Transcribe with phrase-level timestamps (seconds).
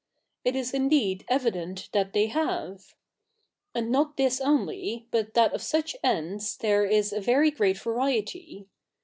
[0.43, 2.95] It is indeed evident that they have.
[3.75, 8.65] And 7iot this only, but that of such ends there is a ve7y great va7'iety.